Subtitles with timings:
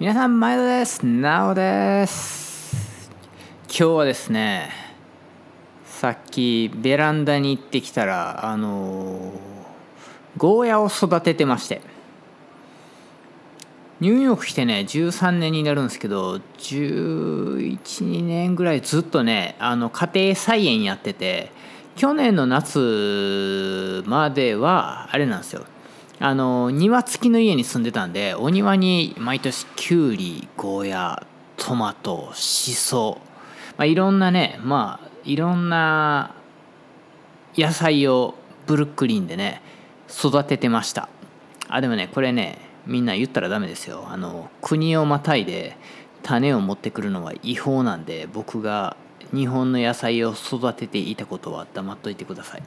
[0.00, 1.06] 皆さん毎度です。
[1.06, 3.08] なおです。
[3.68, 4.70] 今日はですね
[5.84, 9.32] さっきベランダに行ってきたらあの
[10.36, 11.80] ゴーヤを育ててまして
[14.00, 21.52] ニューヨーク来てね13年になるんですけど112年ぐらいずっとねあの家庭菜園やってて
[21.94, 25.64] 去年の夏まではあれなんですよ。
[26.20, 33.18] あの庭付きの家に住んでたんでお庭に毎年きゅうりゴーヤトマトしそ、
[33.76, 36.34] まあ、いろんなねまあいろんな
[37.56, 38.34] 野菜を
[38.66, 39.60] ブルックリンでね
[40.08, 41.08] 育ててました。
[41.68, 44.06] あでもねこれねみんな言ったらダメですよ。
[44.08, 45.76] あの国をまたいで
[46.22, 48.96] 種を持ってくるのは違法なんで僕が
[49.32, 52.62] 日本の野菜を育てていたことは黙っといてください。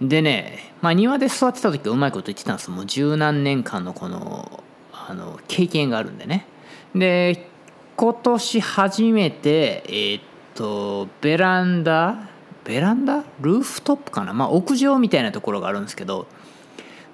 [0.00, 6.46] でね、まあ、庭で育てた時はうまいこと言ってたんですもう十何年間のこのあの経験があるんでね。
[6.94, 7.48] で
[7.96, 10.22] 今年初めてえー、っ
[10.54, 12.28] とベランダ
[12.64, 13.24] ベランダ？
[13.40, 14.32] ルーフトップかな？
[14.32, 16.26] まあ屋上みたいなところがあるんですけど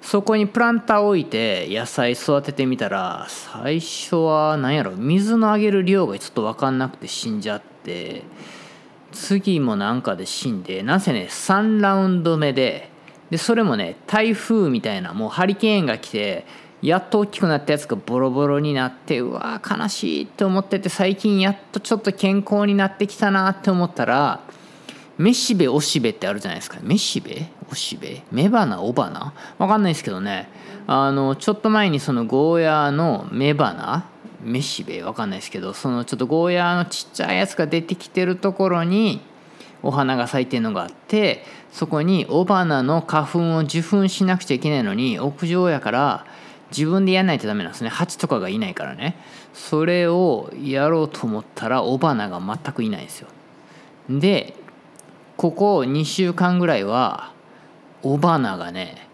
[0.01, 8.23] そこにプランター置いて野菜育ててみたら最初は何やろ水のあげる量がちょっと分かんなくて死んじゃって
[9.11, 12.89] 次もなんかで死んでなんせね3ラウンド目で
[13.29, 16.45] でそれもね台風みたいなもうハリケーンが来て
[16.81, 24.41] やっと大きくなったやつがボロボロになってうわー悲しいって思ってて最近やっとちょっと健康になってきたなって思ったら
[25.17, 26.77] めしべおしべってあるじゃないですか。
[26.83, 30.47] めしべおしべ雌花雄花わかんないですけどね。
[30.85, 34.05] あのちょっと前にそのゴーヤーの雌花
[34.47, 39.21] めしべわかんないですけどそのちょっとゴーヤーのちっちゃいやつが出てきてるところに
[39.83, 46.25] お花が咲いてるのがあってそこに雄花の花粉を受粉しなくちゃいけないのに屋上やから
[46.71, 47.89] 自分でやんないとダメなんですね。
[47.89, 49.15] 蜂とかがいないからね。
[49.53, 53.27] それをやろうと思ったら雄花が全くいないんですよ。
[54.09, 54.53] で
[55.37, 57.31] ここ2週間ぐらいは
[58.03, 59.07] 雄花がね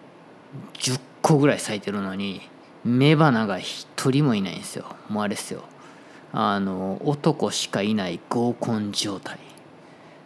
[0.74, 2.42] 10個ぐらい咲いてるのに
[2.86, 4.86] 雌花が一人もいないんですよ。
[5.10, 5.64] もうあれですよ。
[6.32, 9.38] あの男しかいない合コン状態。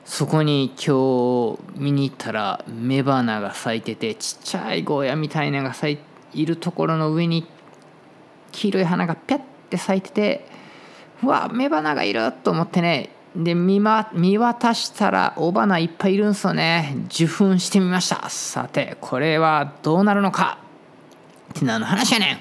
[0.06, 6.00] そこに今日見に行ったら雌花が咲いててちっちゃいゴーヤみたいなのが咲い
[6.34, 7.46] いるところの上に
[8.52, 10.46] 黄色い花がピャッて咲いてて
[11.24, 13.10] うわ雌花がいると思ってね。
[13.36, 16.96] で見,、ま、見渡したら雄花いっぱいいるんですよね。
[17.08, 18.30] 受粉してみました。
[18.30, 20.67] さてこれはどうなるのか。
[21.58, 22.40] って何の話やねん。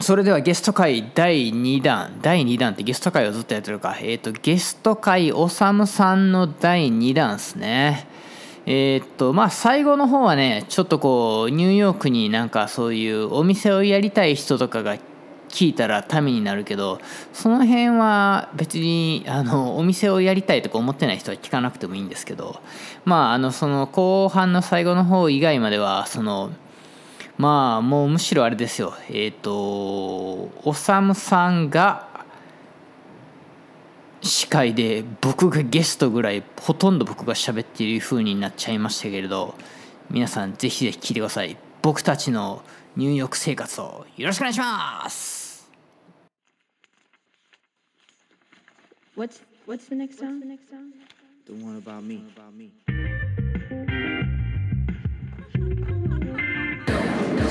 [0.00, 2.18] それではゲスト会第2弾。
[2.20, 3.96] 第2弾ってゲスト会をずっとやってるか。
[4.00, 8.06] えっ、ー、とゲスト会おさむさんの第2弾ですね。
[8.66, 14.96] えっ、とまあ最後の方はねちょっとこうニューヨークになんかそういうお店をやりたい人とかが
[15.48, 17.00] 聞いたらためになるけど
[17.32, 22.60] その辺は別にあのお店をやりたいとか思ってない人は聞かなくてもいいんですけど
[23.04, 26.50] まああのその後半の最後の方以外まではその
[27.38, 29.52] まあもうむしろあれですよえっ、ー、と
[30.64, 32.08] おさむさんが
[34.22, 39.54] 司会で僕がゲストぐらいほとんど僕が喋っている風になっちゃいましたけれど
[40.10, 42.62] 皆さんぜひぜひ聞いてください僕たちの
[42.96, 45.46] ニューヨーク生活をよろしくお願いします
[49.16, 50.42] What's, what's the next song?
[51.46, 52.22] The one about me.
[52.36, 52.95] About me.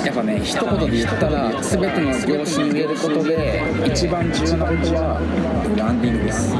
[0.05, 5.19] やっぱね一言で言ったら全ての業種に言えることで一番重要なことは
[5.67, 6.55] ブランディングです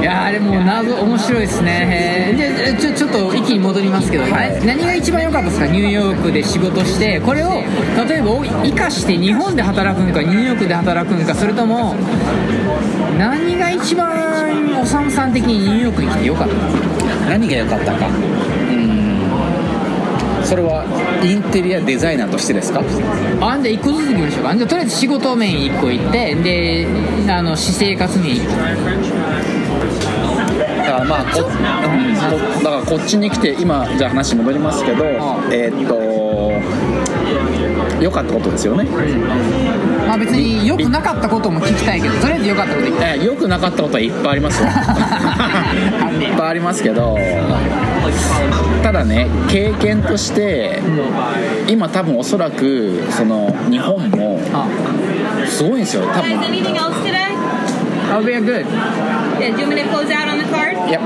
[0.00, 2.34] いやあれも謎面白いですね。
[2.34, 5.40] でちょちょっと一気に戻りますけど、はい、何が一番良か。
[5.40, 7.62] ったですかニューヨークで仕事してこれを
[8.08, 8.30] 例えば
[8.64, 11.94] 生かして日本で働くんかニューヨークで働くんかそれとも
[13.18, 16.54] 何が一番おさむさん的にニューヨークに来て良かった
[17.28, 18.59] 何が良かったか。
[20.50, 20.82] それは
[21.22, 22.80] インテリアデザイナーとしてですか？
[22.80, 22.98] あじゃ
[23.46, 24.42] あ1個ずついきましょう。
[24.42, 26.88] かじゃとりあえず仕事面1個いってで
[27.32, 28.56] あの私生活面1個。
[30.58, 31.42] だからまあこ、
[32.64, 35.04] だからこっちに来て今じゃあ話戻りますけど
[35.52, 36.00] えー、っと
[38.02, 40.08] 良かったことですよね、うん。
[40.08, 43.24] まあ別に良くなかったことも聞きたいけどとりあえず良かったこと言きたい。
[43.24, 44.66] 良くなかったことはいっぱいありますよ。
[46.28, 47.16] いっぱいありますけど
[48.82, 50.80] ただね経験として
[51.68, 54.40] 今多分おそらくその日本も
[55.48, 56.30] すごいんですよ多分
[58.10, 58.66] I'll be good.
[58.66, 60.74] Yeah, do you want me to close out on the card?
[60.90, 61.00] Yep.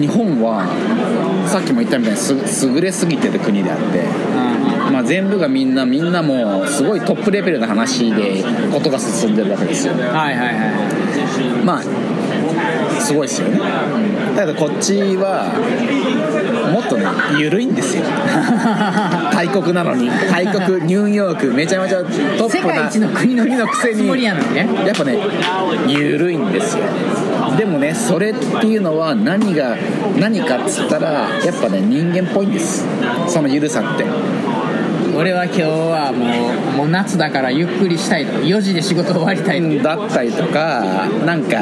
[0.00, 0.64] 日本は
[1.46, 4.04] さっきも言ったみたいにす優れすぎてる国であって、
[4.92, 11.82] まあ、全部がみんなみんなもうすごいトップレベルな話でことが進んでるわけですよはいはいはいまあ
[13.00, 13.58] すごいですよね。
[14.36, 15.46] だけどこっちは
[16.72, 17.04] もっとね
[17.38, 18.02] 緩いんですよ。
[19.32, 20.10] 大国なのに。
[20.30, 22.02] 大国ニューヨークめちゃめちゃ
[22.36, 24.22] トップな世の国の国のくせに。
[24.22, 25.18] やっぱね
[25.86, 26.84] 緩いんですよ。
[27.56, 29.76] でもねそれっていうのは何が
[30.18, 31.10] 何かっつったら
[31.44, 32.86] やっぱね人間っぽいんです。
[33.26, 34.04] その緩さって
[35.18, 38.38] 俺は今日はもうもう夏だからゆっくりしたいと。
[38.38, 39.60] 4時で仕事終わりたい。
[39.60, 41.58] とだったりとかなんか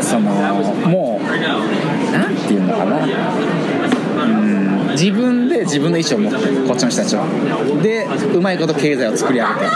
[0.00, 1.26] そのもう
[2.12, 3.04] なんていうのかな。
[4.24, 4.64] うん
[4.94, 7.26] 自分で自分の意思を持ってるこっちの人たちは
[7.82, 9.66] でうまいこと経済を作り上げて。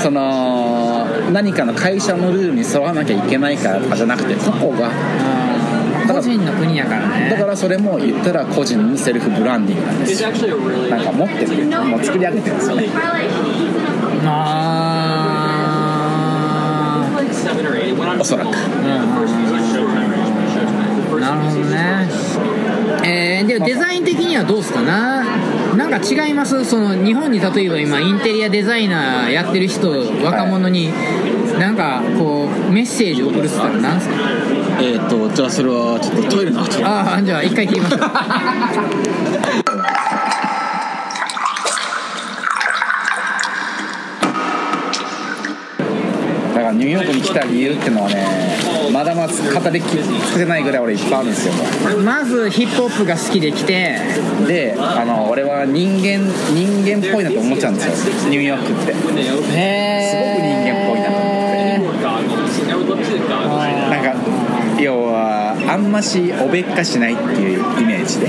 [0.00, 4.90] その何かの会社のルールに沿わなきゃいけないからとかじゃなくて個々が
[6.12, 7.30] 個人の国やからね。
[7.30, 10.22] だからそれも言ったら個人のセルフブランディングなんです。
[10.22, 10.30] よ
[10.90, 12.88] なんか持ってるもう作り上げてるんですよね
[14.24, 14.64] あ
[18.20, 18.50] おそらく。
[18.50, 18.52] ー
[21.20, 22.08] なるほどね。
[23.04, 24.82] えー、でデザイン的にはどうですか？
[24.82, 25.24] な
[25.76, 26.64] なんか違います？
[26.64, 29.90] その日本に例えば今インテリアデザイナーやってる人
[30.24, 30.90] 若者に
[31.58, 34.14] なんかこうメッセージ送るっつったら何すか？
[34.80, 36.84] えっ、とじゃあそれはちょっとトイレの後。
[36.86, 38.12] ああじゃあ一回切りましょうだか
[46.62, 48.26] らニューヨークに来た理由っていうのはね
[48.92, 51.52] まだまだ語りき尽くせないぐらい俺いっぱいあるんですよ。
[52.04, 54.00] まずヒップホップが好きで来て。
[54.46, 56.20] であの俺は人間
[56.54, 58.14] 人間っぽいなと思っちゃうんですよ。
[58.30, 58.92] ニューヨークって。
[58.92, 61.58] へえすごく人間っぽいなと思って
[63.90, 64.14] なんか
[64.80, 68.28] 要はあんましおべっかしないっていうイメージで。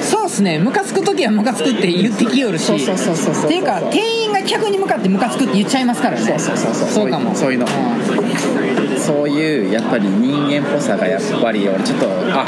[0.00, 0.58] そうっすね。
[0.58, 2.64] ムカつく時はムカつくって言ってきよるし。
[2.66, 6.22] そうそうそうそうっていうか店員が客に向かってムカつくって言っちゃいますからね。
[6.26, 7.10] そうそうそうそうそう。
[7.10, 7.34] かも。
[7.34, 7.66] そういうの。
[8.98, 12.46] そういうやっぱり人間っぽさがやっぱり俺ちょっとあ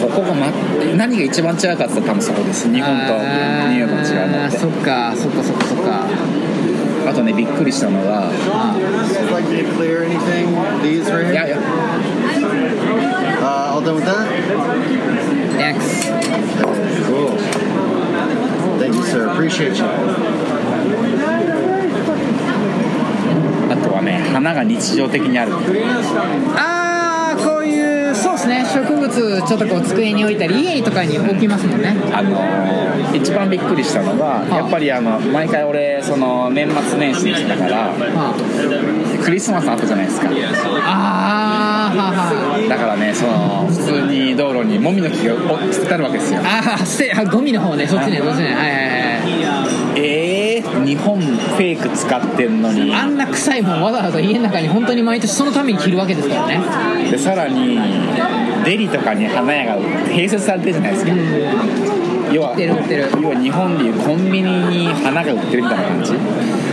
[0.00, 0.46] ここが、ま、
[0.96, 2.72] 何が一番違うかって言ったら多分そこです。
[2.72, 4.58] 日本とニューヨークの違うのって。
[4.58, 6.06] そっかそっかそっかそっか。
[7.06, 8.30] あとねびっくりしたのが?
[10.82, 11.34] These right い?
[11.34, 11.58] やいや
[13.74, 14.28] Uh, all done with that?
[15.58, 16.06] Thanks
[17.06, 17.36] Cool.
[18.78, 19.28] Thank you, sir.
[19.28, 19.84] Appreciate you.
[23.66, 25.52] あとはね花が日常的にある
[26.56, 31.96] ああこういうそうですね植物ちょっとこう机に置いたり家とかに置きますもんね。
[32.12, 32.74] あのー
[33.14, 38.34] 一番びっくりしたのがやっぱりあの毎回俺その年末年始にしてたからあ。
[39.24, 40.28] クリスマスあったじゃないですか。
[40.28, 46.40] あーははだからねその普通に道路にもみの木がお捨ててあるわけですよ。
[46.42, 48.46] ああ捨てあゴミの方ねそっちねそっちね。
[48.46, 50.00] はいはいはい。
[50.00, 50.33] えー、
[50.84, 52.94] 日本フェイク使ってんのに。
[52.94, 56.60] あんな臭いもんわざわざ家の中に本当に毎年そのために着るわけですからね。
[57.10, 57.78] でさらに
[58.64, 61.12] デリとかに花屋が併設されてるじゃないですか。
[62.32, 63.08] 要は売ってる売ってる。
[63.20, 66.12] 要は日本でいうコンビニに花が売ってるみたいな感じ。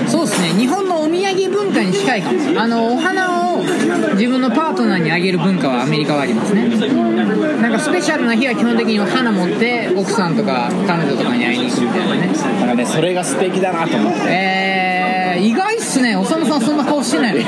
[0.08, 0.50] そうですね。
[0.60, 6.70] 日本のお土産文化に近いかもあのお花を自分のパートナーにあげる文化はアメリカはありますね。
[6.70, 12.28] なんかスペシャルな日は基本的に花持って奥さんとか彼女とかに会いに行くみたいなね。
[12.28, 14.20] なんかねそれが素敵だなと思って。
[14.28, 16.16] えー、意外っすね。
[16.16, 17.36] おさむさんそんな顔してない。
[17.36, 17.44] の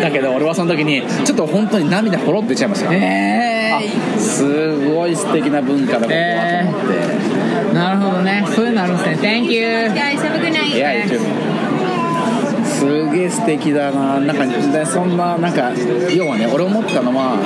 [0.00, 2.92] だけど俺はその時にちょっと本当に涙ポロって出ちゃいました。
[2.92, 3.80] えあ
[4.18, 8.44] すごい素敵な文化だここはと思って、ー、なるほどね。
[8.54, 9.16] そういうのあるんですね。
[9.16, 10.76] Thank you Guys, have a good night.
[10.76, 11.69] いや YouTube
[12.80, 14.18] すげえ素敵だな。
[14.20, 15.70] なんかでそんななんか
[16.14, 17.36] 要はね俺思ったのは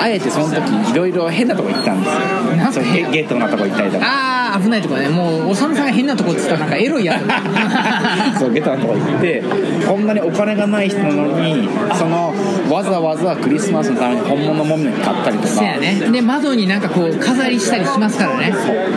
[0.00, 2.56] あえてその時いろいろ変なとこ行ったんですよ。
[2.56, 4.06] なんそうゲゲートなとこ行ったりとか。
[4.06, 5.08] ああ危ないとこね。
[5.10, 7.28] もうおさむさんが変なとこって言ったらなんかエロいやつ。
[8.40, 9.42] そうゲートなとこ行って
[9.86, 12.32] こんなにお金がない人なのにその
[12.70, 15.48] わざわざクリスマスのために本物のもみの木買ったりとか。
[15.48, 16.00] そうやね。
[16.10, 18.54] で窓になんかこう飾りしたりしますからね。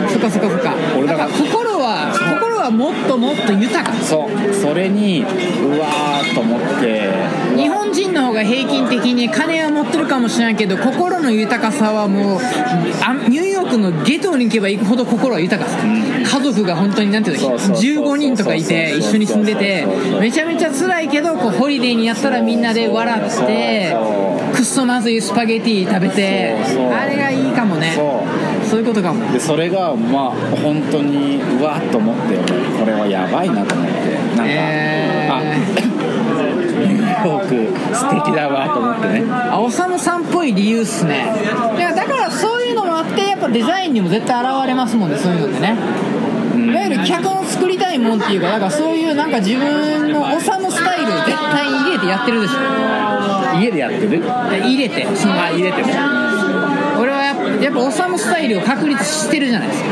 [0.08, 0.72] そっかそっかそっか。
[0.96, 2.23] 俺だから心は心
[2.64, 3.92] はもっともっと豊か。
[4.02, 4.54] そう。
[4.54, 7.12] それにうわーと思って。
[7.56, 12.40] 日本人の方が平均的に金は持ってるかもしれないけど心の豊かさはもう
[13.00, 17.50] あニューヨークのゲトに行けば行くほど心は豊かさ、家族が本当になんていうの？
[17.50, 19.86] そうそうそう15人とかいて一緒に住んでて
[20.20, 23.94] めちゃめちゃ辛いけどこうホリデーにやったらみんなで笑って
[24.54, 26.56] くっそまずいスパゲティ食べて
[26.92, 27.94] あれがいいかもね
[28.74, 29.32] そういうことかも。
[29.32, 32.34] でそれがまあ本当にうわっと思って
[32.76, 33.92] これはやばいなと思って
[34.34, 35.34] なんか、えー。
[37.22, 37.46] あごく
[37.94, 39.30] 素敵だわと思ってね。
[39.30, 41.24] あおさむさんっぽい理由っすね。
[41.76, 45.76] いやだからそういうのもあってやっぱデザインにも絶対現れますもんねそういうのってね。
[46.56, 52.54] いわゆる客の作りたいもんっていうかだからそういうなんか自分のおさむスタイル絶対に入れてやってるでしょ。
[53.60, 54.20] 家でやってる？
[54.20, 55.88] 入れてそのあ入れても。
[55.88, 56.23] 俺は
[57.64, 59.88] やっぱおさむスタイルを確立してるじゃないですか。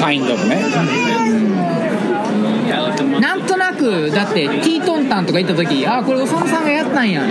[0.00, 0.64] カインドブね。
[3.20, 7.22] なんとなくだってティートンタンとか行った時あこれおさむさんがやったんや。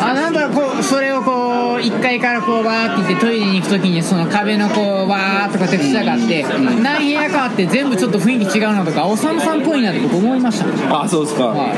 [0.00, 6.44] あなんかこうそれをこう1階からこうバーって行ってトイレに行く時にその壁のこうバーとかテクスチャーがあって
[6.82, 11.02] 何部屋かあって全部ちょっと雰囲気違うなとかおさむさんっぽいなって僕思いました。
[11.02, 11.74] あそうですか、は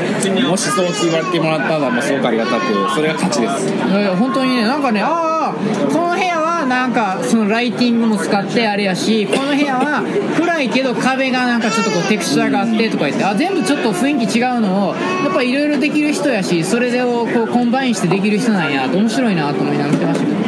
[0.49, 3.67] もしそう言われてもらったのはもうすごくありがたくそれが勝ちです。
[3.67, 5.53] いやいや本当にねなんかねああ
[5.91, 10.03] この部屋はなんかそのライティングも使ってあれやしこの部屋は
[10.37, 20.39] 暗いけど壁がなんかちょっとこうテクスチャーがあってとか言ってあ全部ちょっと雰囲気違うのをやっぱいろいろできる人やしそれでをこうコンバインしてできる人なんやと面白いなと思いながら見てましたけど。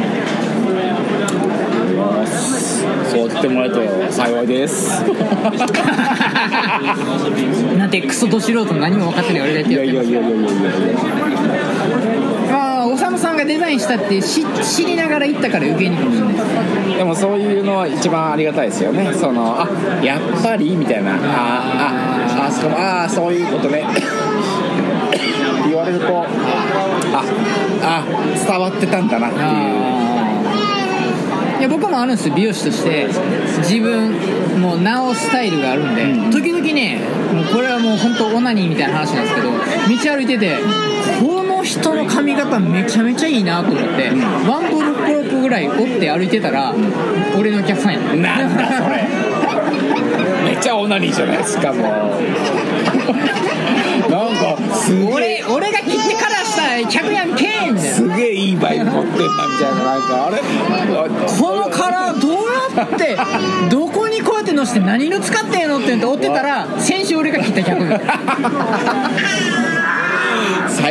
[3.12, 5.02] そう言ってもらえると幸いです。
[7.76, 10.52] なんてクソど素人何も分かってない俺が言ってるいやいやいやいやいやい
[11.56, 11.61] や
[13.12, 19.12] ああおさんがデザインしたって知知りながら行ったから余計にかもしれないでもそういうのは一番ありがたいですよね。
[19.12, 19.68] そのあ
[20.02, 21.14] やっぱりみたいな。
[21.14, 21.18] あ
[22.44, 23.82] ああそこああそういうことね。
[23.82, 24.02] って
[25.68, 27.24] 言われるとあ
[27.82, 28.04] あ
[28.34, 29.42] 伝わってたんだなっていう。
[31.60, 33.08] いや僕もあるんですよ美容師として。
[33.62, 34.12] 自分
[34.60, 37.00] もう直すスタイルがあるんで、時々ね
[37.32, 39.56] もうこれはもう本当オナニーみたいな話なんですけど道
[40.16, 40.62] 歩いててこ
[41.62, 44.10] の人の髪型めちゃめちゃいいなと思って、
[44.48, 44.92] ワンブロ
[45.22, 46.74] ックぐらい折って歩いてたら、
[47.38, 49.06] 俺のお客さんやなんだそれ。
[50.44, 51.86] めっちゃオナニーじゃないですかもう。
[54.10, 55.12] なんかすげえ。
[55.12, 60.38] 俺俺が切ってからした客やんけーみたいなすげえいいバイブ持ってんなみたいななんかあれ。
[61.40, 62.32] このカラーどう
[62.76, 63.16] やって
[63.70, 67.88] どこにこうやってのして何の使ってんのって言って追ってたら先週俺が切った客。
[67.88, 68.00] が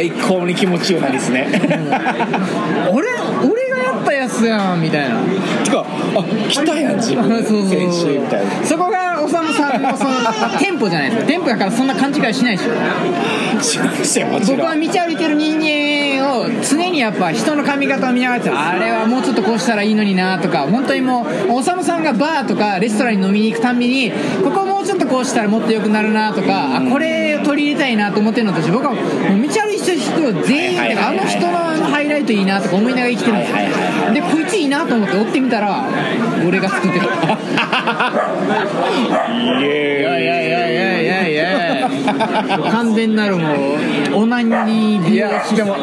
[0.02, 1.48] 最高に気持ちよいなですね。
[2.92, 3.08] 俺
[3.48, 5.20] 俺がやったやつやんみたいな。
[5.64, 7.30] てかあ来たやん自分。
[7.30, 7.62] そうそう。
[7.62, 8.66] そう先週みたいな。
[8.66, 10.12] そこがおさむさんのその
[10.58, 12.72] 店舗じゃないですか店舗だからそんな勘違いしないでしょ。
[14.48, 24.12] 僕は道歩いてる人間を常にやっぱ人の髪型を見ながらあれはもうちょっとこうしたらいいのになとか本当にもうおさむさんがバーとかレストランに飲みに行くたんびに
[24.44, 29.04] ここもうちょっとこうしたらもっと良くなるなとかあこれを取り入れたいなと思ってるのと僕はもう
[29.42, 31.06] 道歩いてる人全員はいはいはい。
[31.06, 31.58] はいあの人の
[31.92, 33.56] ハイライトいいなとか思いながら生きてるんですよ。
[33.56, 33.74] はいはい
[34.06, 34.14] はい。
[34.14, 35.86] でこいついいなと思って追ってみたら
[36.48, 37.06] 俺が作ってた。
[39.60, 41.42] いやいやいやいやいやいや。
[42.72, 43.48] 完全なるも
[44.14, 45.76] うオナニーいやでも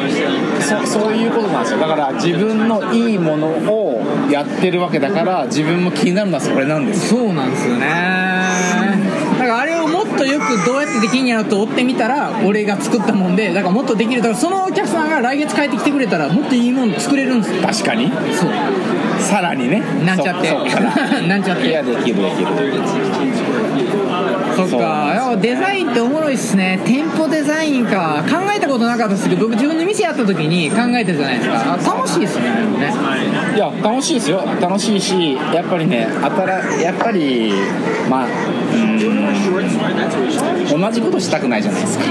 [0.59, 1.79] そそういうことなんですよ。
[1.79, 7.21] だから自分のいいものをやってるわけだから自分も気になるのはそれなんですよ。
[7.21, 7.87] そうなんですよね。
[9.39, 9.78] だからあれ
[10.19, 14.21] とよくどうやってできんやろと追ってみたら俺が作ったもんでだからもっとできる。
[14.21, 17.61] だからそのお客さんが来月帰ってきてくれたらもっといいもの作れるんですよ。
[17.61, 18.11] 確かに。
[18.35, 18.51] そう。
[19.21, 19.81] さらにね。
[20.05, 20.51] なんちゃって。
[21.27, 21.69] なんちゃって。
[21.69, 22.47] いやできるできる。
[24.55, 25.37] そっか。
[25.41, 26.81] デザインっておもろいっすね。
[26.85, 28.23] 店舗デザインか。
[28.29, 31.95] 考えたことなかったですけど僕自分で店やった時に考えてるじゃないですか。
[31.95, 32.93] 楽しいっすねね。
[33.55, 34.43] いや楽しいですよ。
[34.59, 37.53] 楽しいしやっぱりね新やっぱり
[38.09, 38.27] まあ
[40.69, 42.05] 同じことしたくないじゃないですか。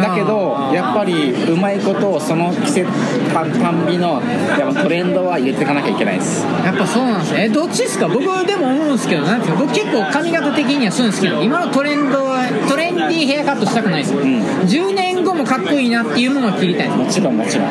[0.00, 2.90] だけどやっぱりうまいことをその季節
[3.32, 4.20] たたんびの
[4.58, 6.44] やっぱトレンドは入れていかなきゃいけないです。
[6.44, 8.08] やっぱそうなんですねえどっちですか？
[8.08, 9.58] 僕でも思うんですけどなんですか？
[9.58, 17.20] 僕結構髪型的にはそういうの好きなの今のトレンドはトレンディーヘアカットしたくないですよ、10年後もかっこいいなっていうものを切りたいんです。
[17.20, 17.68] もちろんもちろん。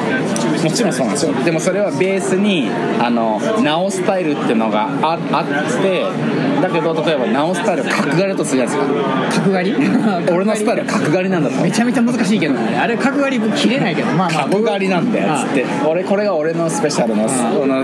[0.63, 1.33] もちろんそうなんですよ。
[1.43, 2.69] でもそれはベースに
[2.99, 6.03] あの直スタイルっていうのがああって
[6.61, 9.73] だけど例えば直スタイル角刈りだとするじゃないです角刈り？
[9.73, 11.61] か俺のスタイルは角刈りなんだと。
[11.61, 12.77] めちゃめちゃ難しいけどね。
[12.79, 14.07] あれ角刈り僕切れないけど。
[14.11, 14.43] まあまあ。
[14.45, 15.65] 角刈りなんだよつって。
[15.87, 17.27] 俺これが俺のスペシャルの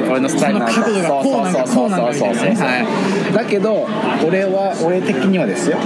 [0.09, 0.73] 俺のスタイルなんだ。
[0.73, 1.89] 角度がこうなんだそうそうそうそう。
[1.89, 2.55] こうなんだみたいなね。
[2.59, 3.33] はい。
[3.33, 3.87] だけど
[4.25, 5.77] 俺は俺的にはですよ。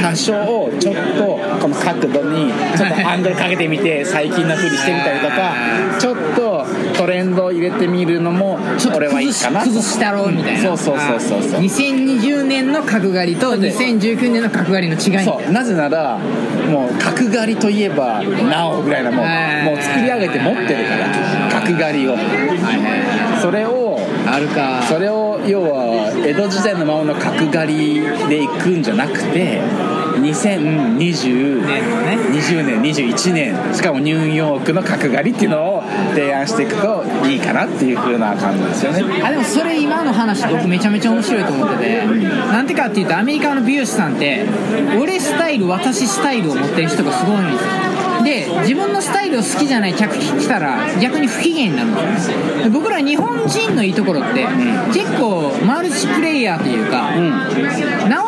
[0.00, 5.52] 多少ちょっとこの角度にちょっとアングルかけてみて最近のふりしてみたりとか
[5.98, 6.49] ちょっと
[7.00, 9.66] トレンドを入れてみるのもちょっと俺はいいかなと。
[9.68, 10.62] 崩したろうみたいな。
[10.62, 11.60] そうそうそうそうそう。
[11.62, 15.24] 2020年の角刈りと2019年の角刈りの違い。
[15.24, 15.50] そう。
[15.50, 22.18] なぜならもう角刈りといえばなおぐらいなもうはいもう作り上げて持ってるから角刈りを。
[23.40, 24.82] それをあるか。
[24.82, 29.58] それを要は江戸時代のままの角刈りでいくんじゃなくて
[30.20, 39.22] 2020年のね20年21年しかもニューヨークの角刈りっていうのを提案していくといいかなっていう風な感じですよね。
[39.22, 44.44] あでもそれ今の話僕めちゃめちゃ面白いと思っててなんてかっていうとアメリカの美容師さんって
[45.00, 47.90] 俺スタイル私スタイルを持ってる人がすごいんですよ
[48.24, 54.46] で自分のスタイルを好きじゃない客来たら逆に不機嫌になるんですよで僕ら日本人のいいところって、
[54.92, 57.10] 結構マルチプレイヤーというか、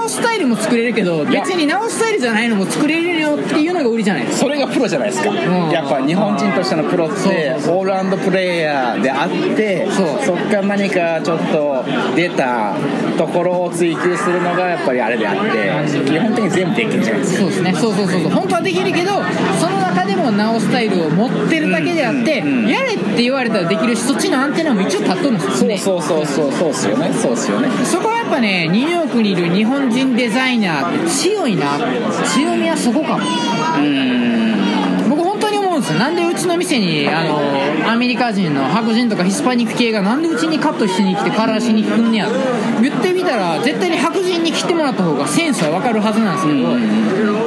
[0.02, 4.46] 直スタイルも作れるけど別に直スタイルじゃないのも作れるよっていうのが売りじゃないですか。
[4.46, 5.70] それがプロじゃないですか、ん。
[5.70, 10.36] やっぱ日本人としてのプロってオールラウンドプレイヤーであってそう。
[10.36, 11.84] っから何かちょっと
[12.16, 12.74] 出た
[13.16, 17.38] ところを追求するのがやっぱりあれであって基本的に全部できるじゃないですか。
[17.40, 17.72] そうですね。
[17.74, 18.30] そうそうそうそう。
[18.30, 19.12] 本当はできるけど
[19.60, 22.68] その中でも直スタイルを持ってるだけであって、うんうん。
[22.68, 25.78] やれって言われたらできるしそっちのアンテナも一応立っとるんですよね。
[25.78, 26.62] そうそうそうそう。
[26.62, 27.12] そうっすよね。
[27.12, 27.68] そうっすよね。
[27.84, 31.78] そこはぱねニューヨークにいる日本人デザイナーって強いな。
[32.24, 33.24] 強みはそこかも。
[35.10, 35.98] 僕本当に思うんですよ。
[35.98, 42.28] なんでうちの店にあのアメリカ人の白人とかヒスパニック系がなんでうちにカットしに来てカラーしに来んねや
[42.80, 46.60] 言ってみたら絶対に白人に来てもらった方がセンスは分かるはずなんですけど、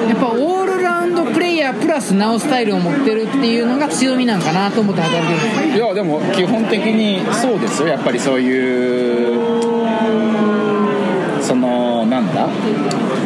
[0.07, 7.87] やっぱオールラウンドプレイヤープラスナオスタイルを持ってるっていうのが強みなんかなと思って働いてるいやでも基本的にそうですよ。
[7.87, 9.65] やっぱりそういう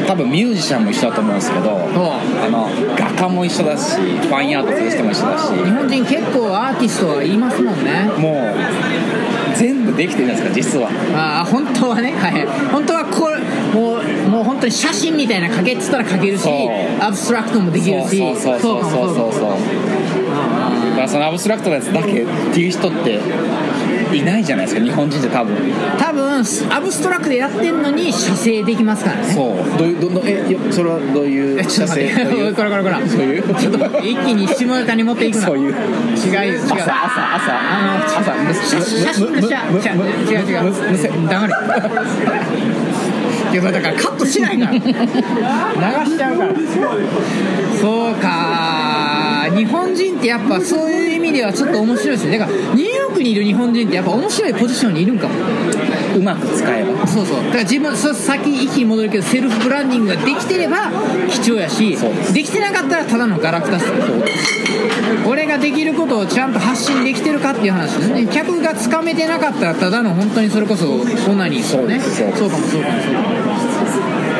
[0.07, 5.53] 多分ミュージシャンも一緒だと思うんですけどあの画家も一緒だしファインアートする人も一緒だし。
[5.53, 8.09] 日本人結構アーティストは言いますもんね。
[8.17, 10.89] もう全部できてるじゃないですか実は。
[11.15, 12.11] ああ本当はね。
[12.13, 12.45] はい。
[12.71, 13.28] 本当はこれ
[14.29, 16.47] もう本当に写真みたいな描けっつったら描けるし
[16.99, 19.15] アブストラクトもできるしそうそうそうそう。
[19.15, 19.51] そうそう
[20.89, 23.19] だからそのアブストラクトなやつだけっていう人って
[24.15, 25.55] いないじゃないですか日本人って多分。
[25.97, 29.33] 多分アブストラクトやってんのに写生できますからね。
[29.33, 29.77] そう。
[29.77, 33.07] どういうどどえいやそれはどういうえちょっと待ってこれこれこれ。
[33.07, 35.45] そういうちょっと待って一気に下ネタに持っていくな。
[35.45, 35.71] そういう。
[35.71, 36.59] 違うよ違う。
[36.59, 37.51] 朝朝朝。
[37.51, 41.29] あの朝む写写真の写む違うむ違う違う。
[41.29, 41.53] 黙れ
[43.57, 44.71] だからカットしないから。
[44.73, 46.53] 流しちゃうから。
[47.79, 49.49] そうか。
[49.55, 52.37] 日本人ってやっぱそういう意味ではちょっと面白いですね。
[52.37, 55.33] だからニューヨークにいる日本人ってやっぱ面白いポジションにいるんかも。
[56.19, 57.07] うまく使えば。
[57.07, 57.43] そうそう。
[57.45, 60.91] だから自分そうさっき一気に戻るけどセルフブランディングができてれば
[61.29, 61.97] 貴重やし
[62.33, 63.85] できてなかったらただのガラクタっす。
[65.27, 68.27] 俺ができることをちゃんと発信できてるかっていう話ですね。
[68.27, 71.05] 客がつかめてなかったらただの本当にそれこそオ
[71.35, 72.17] ナニーそうです。
[72.17, 72.89] そうかもそうかもそうかも。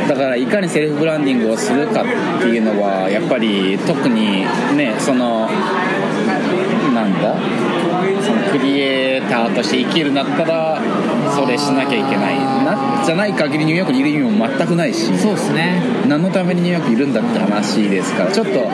[0.09, 2.05] だからいかにセルフブランディングをするかっ
[2.41, 4.41] ていうのはやっぱり特に
[4.75, 5.47] ねその
[6.93, 7.35] なんだ？
[8.23, 10.81] そのクリエイターとして生きるんだったら
[11.39, 15.05] それしなきゃいけないなじゃない限りニューヨークにいる意味も全くないし。
[15.17, 15.81] そうですね。
[16.07, 18.31] 何のためにニューヨークいるんだって話ですから。
[18.31, 18.69] ちょっと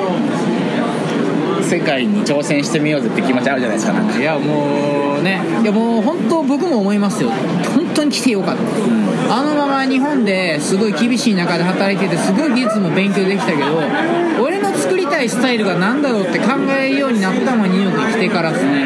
[1.63, 4.19] 世界に挑戦してみようぜって気持ちあるじゃないですかなんか。
[4.19, 5.41] いやもうね。
[5.62, 7.30] いやもう本当僕も思いますよ。
[7.75, 18.86] 本当に来てよかった、あのまま日本ですごい厳しい中で働いててすごい技術も勉強できたけど俺の作りたいスタイルが何だろうって考えるようになったのはニューヨークに来てからですね。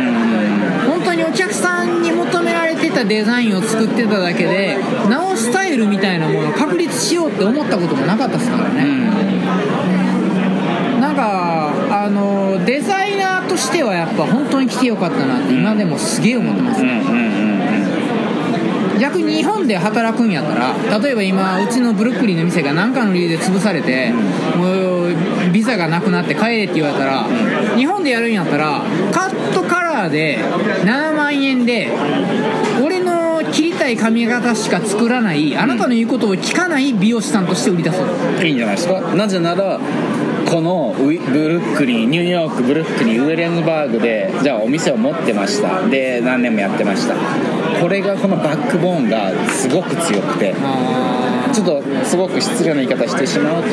[0.87, 2.11] 本当にお客さんに
[2.99, 4.77] たデザインを作ってただけで
[5.09, 8.83] なおスタイルみたいなものを確立しようって思ったこともなかったですからね、
[10.99, 17.39] なんかあのデザイナーとしてはやっぱ本当に来てよかったなって今でもすげえ思ってます、うんうんうん
[18.99, 25.15] 逆に日本で働くんやったら例えば今うちのブルックリンの店が何かの理由で潰されてもう
[25.53, 27.23] ビザがなくなって帰れって言われたら
[27.77, 28.83] 日本でやるんやったら
[29.13, 31.89] カットカラーで7万円で
[32.81, 39.01] 俺の切りたい髪型しか作らないあなたの言うことを聞かない美容師さんとして売り出そういいんじゃないですか？
[39.15, 39.79] なぜなら
[40.49, 45.87] このブルックリンニューヨークブルックリンウェレンズバーグでじゃあお店を持ってました。
[45.87, 47.15] で何年もやってました。
[47.79, 53.69] これがこのバックボーンがすごく強くてあちょっとすごく失礼な言い方してしまうと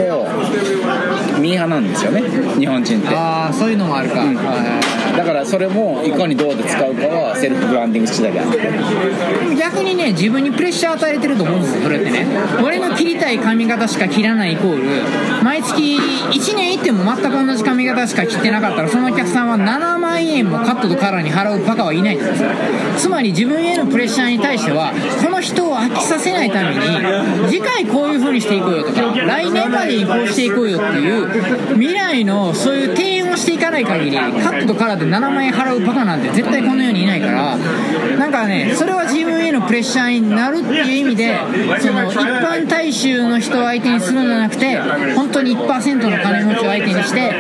[1.41, 2.23] ミーハーなんですよね
[2.59, 3.09] 日本人って。
[3.11, 4.37] あーそういうのもあるか、うん。
[4.37, 4.43] は
[4.83, 8.59] いだからそれもいかにどうで使うかはセルフブランディング次第であって。
[8.59, 12.27] でも逆にね自分にプレッシャー与えてると思うんですよそれってね。
[12.63, 22.51] 俺の切りたい髪型しか切らないイコール毎月1年いっても全く同じ髪型しか切ってなかったらそのお客さんは7万円もカットとカラーに払うバカはいないんですよ
[22.99, 24.93] つまり自分へのプレッシャーに対しては
[25.25, 41.35] この人を飽きさせないために次回こういう風にしていこうよとか来年までにこうしていこうよっていう未来のそういう提案をしていかない限りカットとカラーで7万円払うバカなんて絶対この世にいないからなんかねそれは自分へのプレッシャーになるっていう意味で
[41.81, 44.77] その一般大衆の人を相手にするんじゃなくて
[45.15, 47.33] 本当に1%の金持ちを相手にして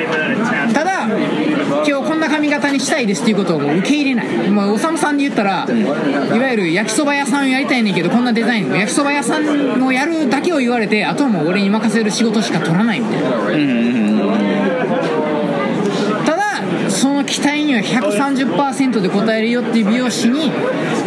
[0.72, 1.06] ただ
[2.46, 4.26] 髪型にしたいですっていうことを受け入れない。
[4.50, 13.30] まあおさむさんで言ったらいわゆる焼きそば屋さんをやりたいねんけどこんなデザイン焼きそば屋さんをやるだけを言われてあとはもう俺に任せる仕事しか取らないみたいな。
[13.30, 14.75] ただ
[16.88, 20.50] その期待には130%で応えるよっていう美容師に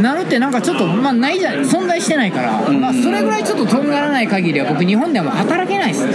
[0.01, 6.07] なるってなんかちょっとまあないじゃない存在してないから、まあ、それぐらいちょっととんがらない限りは僕日本ではもう働けないです。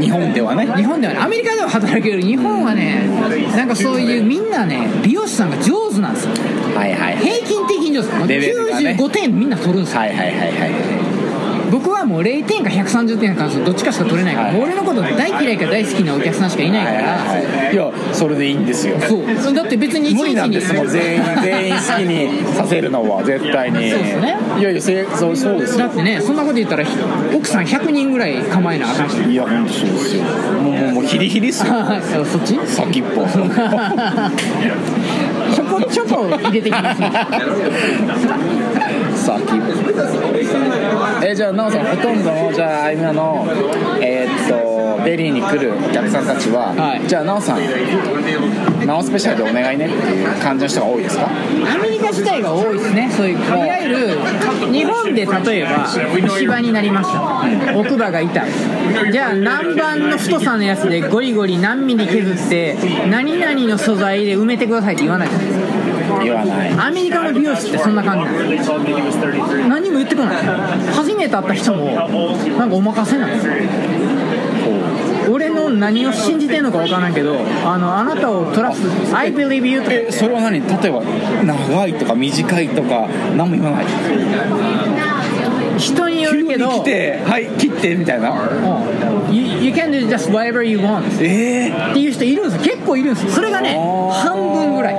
[0.00, 0.66] 日本ではね。
[0.76, 2.22] 日本ではねアメリカでは働ける。
[2.22, 3.06] 日本はね
[3.56, 6.32] なんかそういうみんなね美容師さんが上手なんですよ。
[6.74, 8.38] はいはい平均的に上手。
[8.82, 8.96] ね。
[8.98, 10.00] 95点みんな取るんですよ。
[10.00, 10.95] はいはいはいはい
[11.70, 14.62] 僕はもう0点か130点かどっちかしか取れないから、はい。
[14.62, 18.98] 俺のこと大嫌いか大好きなお客さんしかいないから、はいいやそれでいいんですよ。
[19.00, 19.54] そう。
[19.54, 20.88] だって別に一無理なん日にですもん。
[20.88, 23.90] 全員全員好きにさせるのは絶対に。
[23.90, 24.36] そうですね。
[24.58, 25.86] いやいやせそうそうですよ。
[25.86, 26.84] だってねそんなこと言ったら
[27.34, 29.20] 奥さん100人ぐらい構えなあかんし。
[29.24, 30.22] いや本当そうですよ。
[30.62, 31.72] もうもうもうヒリヒリっすよ。
[32.24, 32.56] そっち？
[32.66, 33.26] 先っぽ。
[35.54, 37.10] ちょこちょこ入れてきますね
[39.26, 39.40] 先。
[39.40, 43.46] っぽえじゃあ奈緒さんほとんどのじゃああいみの
[44.00, 47.06] えーっとベリーに来るお客さんたちは、はい。
[47.06, 47.60] じゃあ奈緒さん
[48.86, 51.26] 奈緒スペシャルでお願いねっていう感じの人が多いですか？
[51.26, 55.86] アメリカ自体が多いですねそういういわゆる日本で例えば
[56.22, 57.78] 虫歯になりました。
[57.78, 58.50] 奥歯が痛い。
[59.12, 62.76] じゃあ何番の太さのやつでゴリゴリ何ミリ削って
[63.08, 65.66] 何々の素材で埋めてくださいって言わないじゃないですか
[66.24, 66.72] 言わない。
[66.72, 68.30] アメリカの美容師ってそんな感じ
[69.68, 70.36] 何も言ってこない。
[70.92, 72.06] 初めて会った人もな
[72.66, 73.52] んかお任せなんですよ
[75.28, 79.92] 俺の何を信じてんのか分からんけどあのあなたをトラスト I believe you とか。
[79.92, 80.60] えそれは何？
[80.60, 81.02] 例えば
[81.44, 83.86] 長いとか短いとか何も言わない。
[85.78, 86.70] 人によ急にるけど。
[86.70, 88.30] 来てはい切ってみたいな。
[88.30, 88.34] う
[89.32, 89.34] ん。
[89.34, 92.74] You, you can do just whatever you want ええっていう人いるんですよ。
[92.76, 93.32] 結構いるんですよ。
[93.32, 93.76] それがね
[94.12, 94.94] 半分ぐらい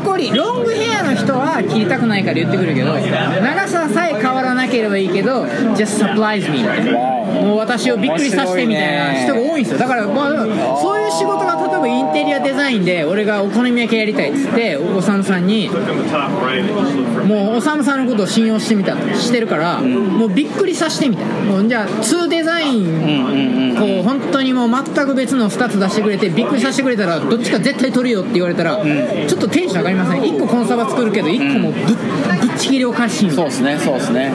[0.00, 7.20] 残りロングヘアの人は切りたくないから言ってくるけど長ささえ変わらなければいいけど just surprise me みたいな。
[7.30, 9.78] もう私をびっくりさせてみたいな人が多いんですよ。
[9.78, 10.46] だから、まあ、
[10.80, 21.68] そういう仕事が例えばインテリアデザインで俺がお好み焼きやりたいっつっておさむさんにもうおさむさんのことを信用してみたしてるから、もうびっくりさせてみたいな。
[21.68, 30.22] じゃあ2デザインこう本当にもう全く別の2つ出してくれてびっくりさせてくれたらどっちか絶対取るよって言われたら、ちょっとテンション上がりません。
[30.22, 34.32] 1個コンサバ作るけど1個もぶっぶっちぎりおかしいそうですねそうですね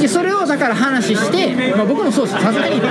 [0.00, 2.40] でそれをだから話して、まあ、僕もそうです。
[2.40, 2.90] さすがにどん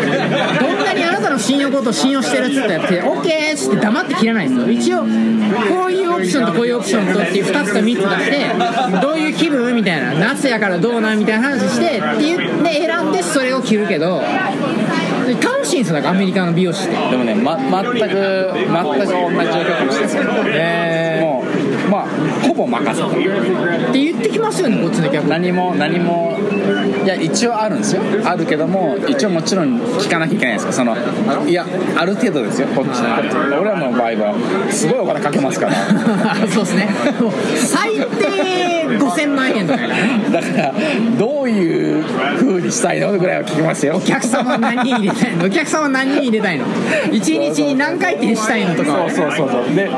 [0.85, 4.69] なにあなたの信用ことを信用してるっつったらって OK っつって黙って切らないですよ。
[4.69, 5.05] 一応こ
[5.87, 15.95] ういうオプションとこういうオプションとっていう2つか3つ出してどういう気分みたいな夏やからどうなんみたいな話してって言って選んでそれを切るけど楽しいんですよ。
[15.95, 16.95] だからアメリカの美容師って。
[16.95, 20.03] でもね、ま、全く全く同じ状況かもしれない。
[20.03, 20.43] ですよもう
[21.89, 22.07] まあ
[22.45, 23.11] ほぼ任せたっ
[23.91, 25.27] て言ってきますよねこっちの客。
[25.27, 26.37] 何も何も
[27.03, 28.01] いや一応あるんですよ。
[28.23, 30.73] あるけども一応もちろん聞かなきゃいけないんですよ。
[30.73, 30.95] その
[31.47, 35.75] いやある程度ですよこっちこっち俺らの場合はすごいお金かけますから。
[36.47, 36.89] そうですね。
[37.55, 39.81] 最低5000万円とか。
[39.81, 39.95] らね
[40.31, 40.73] だから
[41.17, 42.03] どういう
[42.37, 43.97] 風にしたいのぐらいは聞きますよ。
[43.97, 45.45] お客様何人入れたいの？
[45.45, 46.65] お客様何人入れたいの？
[47.11, 48.93] 一日に何回転したいのとか。
[48.93, 49.75] はそうそうそうそう。
[49.75, 49.89] で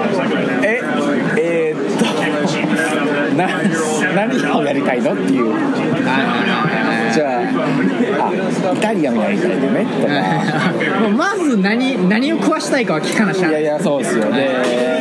[0.63, 0.81] え
[3.37, 3.47] な
[4.15, 5.53] 何をやりたいのっていう。
[7.13, 9.85] じゃああイタリアンやりたいのね。
[9.85, 13.53] とかまず何何を食わしたいかは聞かなしゃい。
[13.53, 14.25] やいやそうですよ。
[14.31, 14.97] で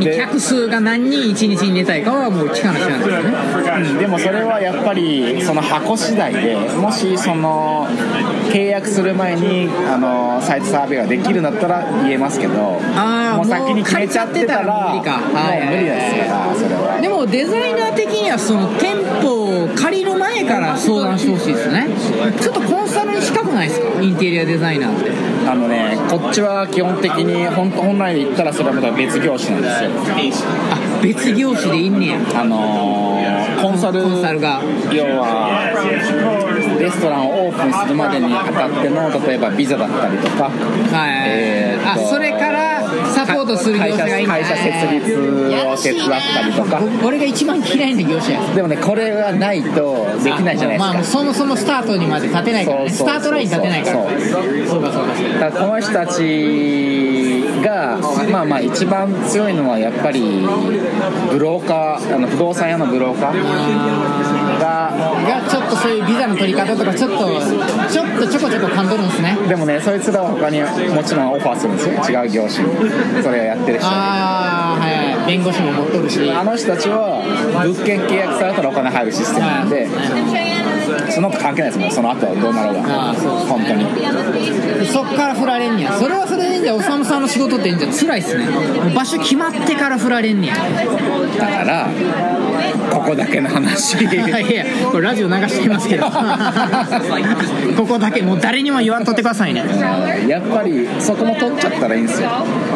[0.00, 3.30] で客数が何人一日に入れたいかはもう聞かなしゃなんですよね。
[3.30, 7.86] うんでもそれはやっぱりその箱次第でもしその
[8.50, 21.86] 契約する前にあのサイトサーベイができるんだったら言えますけどもう先に決めちゃってたらもう無理ですからそれはでもデザイナー的にはその店舗を借りる前から相談してほしいですね。
[22.40, 24.00] ちょっとコンサルに近くないですか？
[24.00, 25.10] インテリアデザイナーって。
[25.48, 29.90] あのねこっちは基本的に本本来で言ったらそれはまた別業種なんですよ。
[30.70, 32.18] あ別業種でいんねや。
[32.34, 34.60] あのーコンサルコンサルが。
[34.92, 35.72] 要は
[36.78, 42.82] レストランをオープンするまでにあたっての例えばビザだったりとかはい、えーあそれから
[43.14, 44.26] サポートする業者がいい。
[44.26, 46.80] 会社設立を手伝ったりとか。
[46.80, 48.54] 僕俺が一番嫌いな業者や。
[48.54, 52.90] でもねこれがないとできないじゃないですか、まあそもそもスタートにまで立てないからね。
[52.90, 54.02] スタートライン立てないから。
[54.02, 54.20] そう
[54.66, 57.35] そうかそうかそうかだからこの人たち
[57.66, 57.98] が
[58.30, 60.20] まあまあ一番強いのはやっぱり
[61.30, 64.46] ブローカーあの不動産屋のブローカー。
[64.60, 67.16] ががちょっとそういうビザの取り方とかちょっと
[67.90, 69.36] ちょっとちょこちょこ勘取るんですね。
[69.48, 72.22] でもねそいつらは他にもちろんオファーするんですよ。
[72.22, 73.22] 違う業種に。
[73.22, 75.26] それをやってる人ああはいはい。
[75.26, 76.30] 弁護士も持っとるし。
[76.30, 77.22] あの人たちは
[77.64, 79.86] 物件契約されたらお金入るシステムなんで
[81.10, 81.78] その他関係ないです。
[81.78, 83.10] もんその後はどうなろうが。
[83.10, 84.86] あーそう本当に。
[84.86, 85.92] そっから振られんねや。
[85.92, 86.76] それはそれでいいんじゃん。
[86.76, 87.92] おさむさんの仕事っていいんじゃん。
[87.92, 88.46] 辛いっすね。
[88.94, 90.54] 場所決まってから振られんねや。
[91.38, 91.88] だから
[92.90, 93.98] ここだけの話。
[94.02, 96.06] いやいやこれラジオ流してきますけど。
[97.76, 99.62] ここだけもう誰にも言わんとってくださいね。
[100.28, 102.28] やっぱりそこも取っちゃったらいいんですよ。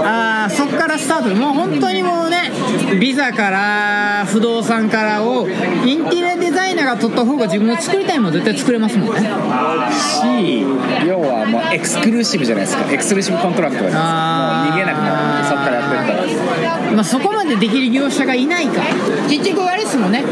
[0.04, 1.34] ああそっからスタート。
[1.34, 2.50] もう本当にもうね
[2.98, 5.48] ビザから不動産からを
[5.84, 6.29] インテリ
[6.84, 9.20] ナーが取った方が自分の作りたいもの絶対作れますもんね。
[9.20, 10.60] し
[11.06, 12.90] 要はもうエクスクルーシブじゃないですか。
[12.92, 13.90] エクスクルーシブコントラクトが
[14.70, 15.44] 逃げなくなる。
[15.48, 16.92] そっからやってったら。
[16.92, 18.82] まあ、そこまでできる業者がいないか。
[19.28, 20.24] 結局あれですもんね。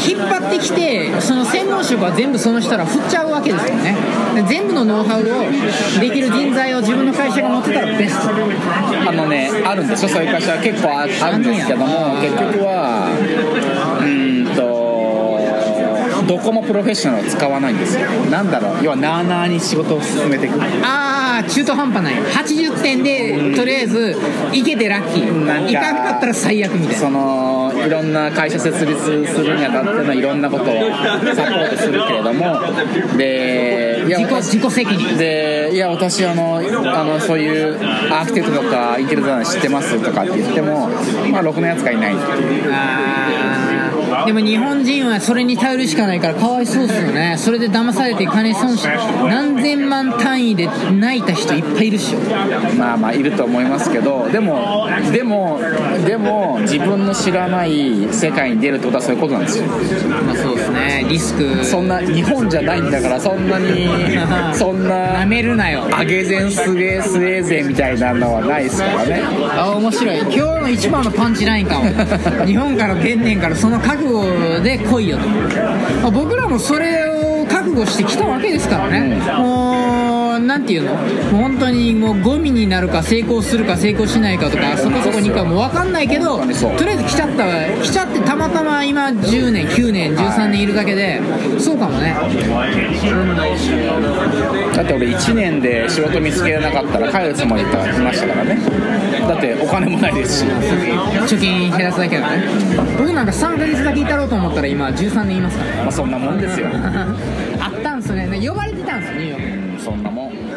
[0.00, 3.94] 引っ張ってきてその専門職は全部その人ら振っちゃうわけですよね。
[4.34, 8.30] で全部のノウハウをできる人材を自分の会社が持ってたらベスト。
[8.30, 10.08] あのねあるんですよ。
[10.08, 13.10] そういう会社は結構ああるんですけども結局は
[16.30, 18.06] どこもプロフェッショナルを使わないんですよ。
[18.30, 18.84] なんだろう。
[18.84, 20.60] 要はなあなあに仕事を進めていく。
[20.84, 24.16] ああ中途半端ない80点でとりあえず
[24.52, 27.00] いけてラッキなんかーいかんかったら最悪みたいな。
[27.00, 30.66] そのいろんな会社設立するにあたってのいろんなことを
[31.34, 32.60] サポートするけれども。
[33.16, 35.18] でいや自己私自己責任。
[35.18, 37.76] でいや私あのあのそういう
[38.08, 40.88] アーキテクトとかインテリデザイン知ってますとかって言っても
[41.32, 42.72] まあろくなやつがいないっていう
[44.26, 47.36] でも日本人はそれに頼るしかないからかわいそうですよね。
[47.38, 52.18] それで騙されて金損し何千万単位で泣いた人いっぱいいるっしょ。
[52.78, 55.60] まあまあいると思いますけどでもでも
[56.04, 59.64] でも自分の知らない世界に出るってことはそういうことなんですよ。
[59.66, 61.06] まあそうですね。
[61.08, 61.64] リスク。
[61.64, 63.88] そんな日本じゃないんだからそんなに
[64.54, 65.86] そんななめるなよ。
[65.98, 69.22] 上げ膳すげえスウェーゼンみたいなのはないですからね。
[69.56, 70.18] あ面白い。
[70.18, 71.84] 今日の一番のパンチラインかも。
[72.46, 74.09] 日本から出んねんからその覚悟
[74.62, 75.28] で来いよと。
[75.28, 79.89] まあ僕らもそれを覚悟してきたわけですからね、もう
[80.46, 80.96] なんていうの？
[81.30, 87.44] 本当にもうゴミになるか成功するか成功しないかとかそこそこにかもう分かんないけどとりあえず来ちゃった
[87.82, 91.20] 来ちゃってたまたま今10年9年13年いるだけで
[91.58, 92.14] そうかもね。
[94.74, 98.56] だって俺1年で仕事見つけられなかったら帰るつもりでいましたからね。
[99.20, 100.44] だってお金もないですし。
[100.46, 102.44] 貯金減らすだけだね。
[102.98, 106.68] 僕なんか3ヶ月だけいたろうと思ったら今13年いますからまあそんなもんですよ。
[107.60, 110.49] あったんすね呼ばれてたんですよニューヨークそんなもん。